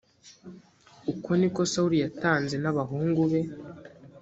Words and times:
uko 1.11 1.29
ni 1.39 1.49
ko 1.55 1.61
sawuli 1.71 1.97
yatanze 2.03 2.55
n 2.59 2.65
abahungu 2.71 3.21
be 3.31 3.41